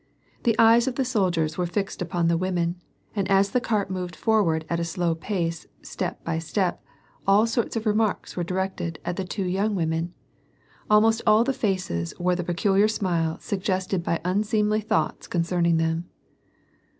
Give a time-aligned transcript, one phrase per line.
[0.45, 2.81] The eyes of the soldiers were fixed upon the women,
[3.15, 6.83] and as the cart moved forward at a slow pace, step by step,
[7.27, 10.15] all sorts of remarks were directed at the two young women.
[10.89, 16.05] Almost all the faces wore the peculiar smile suggested by vinseemly thonghts concerning tnem.